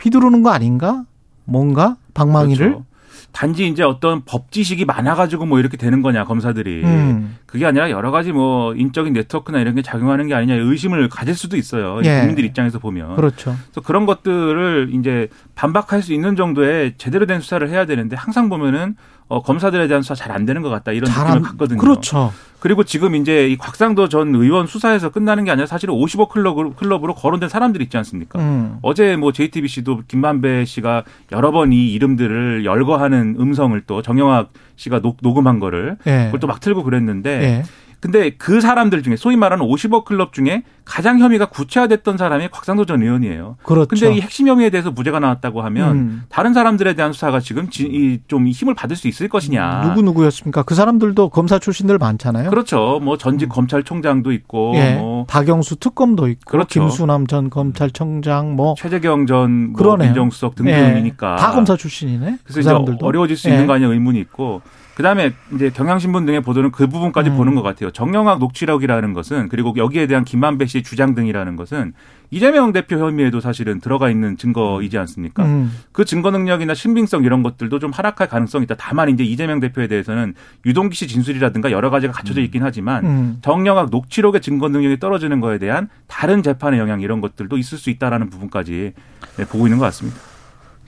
휘두르는 0.00 0.42
거 0.42 0.50
아닌가? 0.50 1.04
뭔가 1.44 1.96
방망이를 2.14 2.66
그렇죠. 2.70 2.84
단지 3.32 3.66
이제 3.66 3.82
어떤 3.82 4.22
법 4.26 4.52
지식이 4.52 4.84
많아가지고 4.84 5.46
뭐 5.46 5.58
이렇게 5.58 5.78
되는 5.78 6.02
거냐 6.02 6.24
검사들이 6.24 6.82
음. 6.84 7.36
그게 7.46 7.64
아니라 7.64 7.90
여러 7.90 8.10
가지 8.10 8.30
뭐 8.30 8.74
인적인 8.74 9.14
네트워크나 9.14 9.58
이런 9.58 9.74
게 9.74 9.80
작용하는 9.80 10.26
게 10.26 10.34
아니냐 10.34 10.54
의심을 10.54 11.08
가질 11.08 11.34
수도 11.34 11.56
있어요 11.56 12.00
예. 12.04 12.18
국민들 12.18 12.44
입장에서 12.44 12.78
보면 12.78 13.16
그렇죠. 13.16 13.56
그래서 13.70 13.80
그런 13.86 14.04
것들을 14.04 14.90
이제 14.92 15.28
반박할 15.54 16.02
수 16.02 16.12
있는 16.12 16.36
정도의 16.36 16.94
제대로 16.98 17.24
된 17.24 17.40
수사를 17.40 17.66
해야 17.70 17.86
되는데 17.86 18.16
항상 18.16 18.50
보면은 18.50 18.96
어, 19.32 19.42
검사들에 19.42 19.88
대한 19.88 20.02
수사 20.02 20.14
잘 20.14 20.32
안 20.32 20.44
되는 20.46 20.62
것 20.62 20.68
같다 20.70 20.92
이런 20.92 21.10
느낌을 21.10 21.26
안, 21.30 21.42
받거든요. 21.42 21.78
그렇죠. 21.78 22.32
그리고 22.60 22.84
지금 22.84 23.14
이제 23.16 23.48
이 23.48 23.56
곽상도 23.56 24.08
전 24.08 24.34
의원 24.34 24.66
수사에서 24.66 25.10
끝나는 25.10 25.44
게 25.44 25.50
아니라 25.50 25.66
사실은 25.66 25.94
50억 25.94 26.28
클럽으로, 26.28 26.74
클럽으로 26.74 27.14
거론된 27.14 27.48
사람들이 27.48 27.84
있지 27.84 27.96
않습니까? 27.96 28.38
음. 28.38 28.78
어제 28.82 29.16
뭐 29.16 29.32
JTBC도 29.32 30.02
김만배 30.06 30.64
씨가 30.64 31.02
여러 31.32 31.50
번 31.50 31.72
이 31.72 31.92
이름들을 31.92 32.64
열거하는 32.64 33.36
음성을 33.40 33.80
또 33.86 34.00
정영학 34.02 34.50
씨가 34.76 35.00
녹, 35.00 35.16
녹음한 35.22 35.58
거를 35.60 35.96
예. 36.06 36.24
그걸 36.26 36.40
또 36.40 36.46
막 36.46 36.60
틀고 36.60 36.82
그랬는데 36.84 37.30
예. 37.42 37.62
근데 38.02 38.30
그 38.30 38.60
사람들 38.60 39.04
중에 39.04 39.14
소위 39.14 39.36
말하는 39.36 39.64
50억 39.64 40.04
클럽 40.04 40.32
중에 40.32 40.64
가장 40.84 41.20
혐의가 41.20 41.46
구체화됐던 41.46 42.18
사람이 42.18 42.48
곽상도 42.48 42.84
전 42.84 43.00
의원이에요. 43.00 43.58
그렇죠. 43.62 43.86
근데 43.88 44.16
이 44.16 44.20
핵심 44.20 44.48
혐의에 44.48 44.70
대해서 44.70 44.90
무죄가 44.90 45.20
나왔다고 45.20 45.62
하면 45.62 45.96
음. 45.96 46.22
다른 46.28 46.52
사람들에 46.52 46.94
대한 46.94 47.12
수사가 47.12 47.38
지금 47.38 47.68
좀 48.26 48.48
힘을 48.48 48.74
받을 48.74 48.96
수 48.96 49.06
있을 49.06 49.28
것이냐. 49.28 49.82
누구 49.82 50.02
누구였습니까? 50.02 50.64
그 50.64 50.74
사람들도 50.74 51.28
검사 51.28 51.60
출신들 51.60 51.98
많잖아요. 51.98 52.50
그렇죠. 52.50 52.98
뭐 53.00 53.16
전직 53.16 53.46
음. 53.46 53.48
검찰총장도 53.50 54.32
있고, 54.32 54.72
예. 54.74 54.96
뭐 54.96 55.24
박영수 55.26 55.76
특검도 55.76 56.26
있고, 56.26 56.50
그렇죠. 56.50 56.80
김수남 56.80 57.28
전 57.28 57.50
검찰총장, 57.50 58.56
뭐 58.56 58.74
최재경 58.76 59.26
전 59.26 59.72
뭐 59.72 59.96
민정수석 59.96 60.56
등등이니까 60.56 61.32
예. 61.32 61.36
다 61.36 61.52
검사 61.52 61.76
출신이네. 61.76 62.38
그래서 62.42 62.58
그 62.58 62.62
사람들도 62.62 63.04
어려워질 63.06 63.36
수 63.36 63.48
있는 63.48 63.62
예. 63.62 63.66
거 63.66 63.74
아니냐 63.74 63.92
의문이 63.92 64.18
있고. 64.20 64.62
그다음에 64.94 65.32
이제 65.54 65.70
경향신문 65.70 66.26
등의 66.26 66.42
보도는 66.42 66.70
그 66.70 66.86
부분까지 66.86 67.30
음. 67.30 67.36
보는 67.38 67.54
것 67.54 67.62
같아요. 67.62 67.90
정영학 67.92 68.38
녹취록이라는 68.38 69.12
것은 69.12 69.48
그리고 69.48 69.74
여기에 69.76 70.06
대한 70.06 70.24
김만배 70.24 70.66
씨의 70.66 70.82
주장 70.82 71.14
등이라는 71.14 71.56
것은 71.56 71.92
이재명 72.30 72.72
대표 72.72 72.98
혐의에도 72.98 73.40
사실은 73.40 73.78
들어가 73.78 74.08
있는 74.08 74.38
증거이지 74.38 74.96
않습니까? 74.98 75.44
음. 75.44 75.70
그 75.92 76.04
증거 76.06 76.30
능력이나 76.30 76.74
신빙성 76.74 77.24
이런 77.24 77.42
것들도 77.42 77.78
좀 77.78 77.90
하락할 77.90 78.28
가능성이 78.28 78.64
있다. 78.64 78.74
다만 78.78 79.10
이제 79.10 79.22
이재명 79.22 79.60
대표에 79.60 79.86
대해서는 79.86 80.34
유동기 80.64 80.96
씨 80.96 81.06
진술이라든가 81.08 81.70
여러 81.70 81.90
가지가 81.90 82.12
갖춰져 82.12 82.40
음. 82.40 82.44
있긴 82.44 82.62
하지만 82.62 83.04
음. 83.04 83.38
정영학 83.42 83.90
녹취록의 83.90 84.40
증거 84.40 84.68
능력이 84.68 84.98
떨어지는 84.98 85.40
거에 85.40 85.58
대한 85.58 85.88
다른 86.06 86.42
재판의 86.42 86.80
영향 86.80 87.02
이런 87.02 87.20
것들도 87.20 87.58
있을 87.58 87.76
수 87.76 87.90
있다라는 87.90 88.30
부분까지 88.30 88.92
네, 89.36 89.44
보고 89.44 89.66
있는 89.66 89.78
것 89.78 89.84
같습니다. 89.84 90.31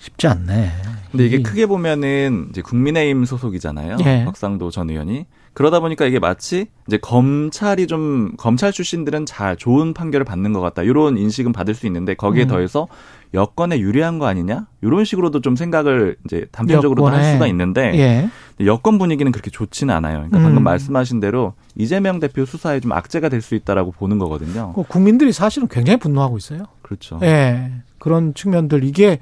쉽지 0.05 0.27
않네. 0.27 0.71
근데 1.11 1.27
이게 1.27 1.41
크게 1.41 1.65
보면은 1.67 2.49
이제 2.51 2.61
국민의힘 2.61 3.25
소속이잖아요. 3.25 3.97
예. 4.05 4.25
박상도 4.27 4.71
전 4.71 4.91
의원이. 4.91 5.27
그러다 5.55 5.79
보니까 5.81 6.05
이게 6.05 6.19
마치 6.19 6.67
이제 6.89 6.99
검찰이 6.99 7.87
좀 7.87 8.33
검찰 8.37 8.73
출신들은 8.73 9.25
잘 9.25 9.57
좋은 9.57 9.95
판결을 9.95 10.25
받는 10.25 10.53
것 10.53 10.61
같다. 10.61 10.83
이런 10.83 11.17
인식은 11.17 11.53
받을 11.53 11.75
수 11.75 11.87
있는데 11.87 12.15
거기에 12.15 12.43
음. 12.43 12.49
더해서 12.49 12.89
여건에 13.33 13.79
유리한 13.79 14.19
거 14.19 14.27
아니냐? 14.27 14.67
이런 14.83 15.05
식으로도 15.05 15.41
좀 15.41 15.57
생각을 15.57 16.17
이제 16.25 16.47
단편적으로도 16.53 17.09
할 17.09 17.33
수가 17.33 17.47
있는데 17.47 17.93
예. 17.95 18.31
여건 18.67 18.99
분위기는 18.99 19.31
그렇게 19.33 19.51
좋지는 19.51 19.95
않아요. 19.95 20.17
그러니까 20.17 20.39
방금 20.39 20.59
음. 20.59 20.65
말씀하신 20.65 21.21
대로 21.21 21.55
이재명 21.77 22.19
대표 22.21 22.45
수사에 22.45 22.81
좀 22.81 22.93
악재가 22.93 23.29
될 23.29 23.41
수 23.41 23.55
있다라고 23.55 23.93
보는 23.93 24.19
거거든요. 24.19 24.73
국민들이 24.89 25.33
사실은 25.33 25.69
굉장히 25.69 25.99
분노하고 25.99 26.37
있어요. 26.37 26.65
그렇죠. 26.83 27.21
예. 27.23 27.71
그런 27.99 28.35
측면들 28.35 28.85
이게 28.85 29.19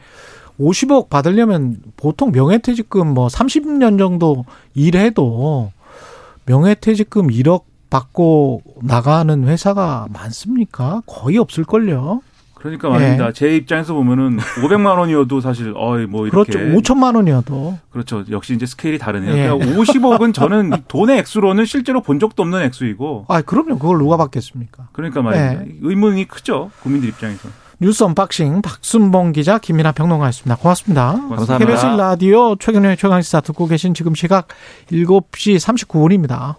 50억 0.63 1.09
받으려면 1.09 1.77
보통 1.97 2.31
명예퇴직금 2.33 3.13
뭐 3.13 3.27
30년 3.27 3.99
정도 3.99 4.45
일해도 4.75 5.73
명예퇴직금 6.47 7.29
1억 7.29 7.65
받고 7.91 8.63
나가는 8.83 9.45
회사가 9.47 10.07
많습니까? 10.13 11.03
거의 11.07 11.39
없을걸요. 11.39 12.23
그러니까 12.55 12.89
말입니다. 12.89 13.27
예. 13.27 13.33
제 13.33 13.57
입장에서 13.57 13.93
보면은 13.93 14.39
500만 14.39 14.97
원이어도 14.97 15.41
사실 15.41 15.75
어이 15.77 16.07
뭐 16.07 16.29
이렇게 16.29 16.53
그렇죠. 16.53 16.79
5천만 16.95 17.17
원이어도 17.17 17.77
그렇죠. 17.91 18.25
역시 18.31 18.55
이제 18.55 18.67
스케일이 18.67 18.99
다르네요. 18.99 19.37
예. 19.37 19.49
그러니까 19.49 19.81
50억은 19.81 20.33
저는 20.33 20.71
돈의 20.87 21.19
액수로는 21.19 21.65
실제로 21.65 22.03
본 22.03 22.21
적도 22.21 22.45
없는 22.45 22.63
액수이고. 22.63 23.27
아, 23.29 23.43
그럼요. 23.43 23.79
그걸 23.79 23.99
누가 23.99 24.17
받겠습니까? 24.17 24.91
그러니까 24.93 25.23
말입니다. 25.23 25.67
예. 25.67 25.77
의문이 25.83 26.29
크죠. 26.29 26.71
국민들 26.83 27.09
입장에서. 27.09 27.49
뉴스 27.83 28.05
언박싱 28.05 28.63
박순봉 28.63 29.33
기자 29.33 29.59
김민아 29.59 29.91
평론가였습니다. 29.91 30.55
고맙습니다. 30.55 31.17
감사합니다. 31.31 31.59
KBS 31.59 31.87
라디오 31.97 32.55
최경영의 32.55 32.97
최강시사 32.97 33.41
듣고 33.41 33.67
계신 33.67 33.93
지금 33.93 34.15
시각 34.15 34.47
7시 34.93 35.59
39분입니다. 35.59 36.51